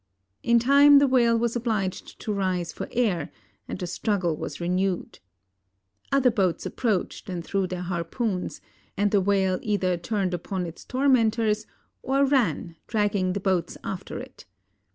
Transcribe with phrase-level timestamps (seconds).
[0.41, 3.31] In time the whale was obliged to rise for air
[3.67, 5.19] and the struggle was renewed.
[6.11, 8.61] Other boats approached and threw their harpoons,
[8.97, 11.67] and the whale either turned upon its tormentors
[12.01, 14.45] or ran, dragging the boats after it.